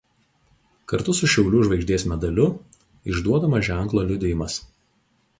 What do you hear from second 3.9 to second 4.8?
liudijimas.